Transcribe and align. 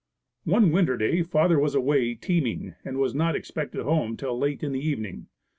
One 0.45 0.71
winter 0.71 0.97
day 0.97 1.21
father 1.21 1.59
was 1.59 1.75
away 1.75 2.15
teaming 2.15 2.73
and 2.83 2.97
was 2.97 3.13
not 3.13 3.35
expected 3.35 3.83
home 3.83 4.17
till 4.17 4.35
late 4.35 4.63
in 4.63 4.71
the 4.71 4.79
evening. 4.83 5.27